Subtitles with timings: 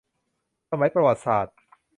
[0.69, 1.57] สมัยประวัติศาสตร์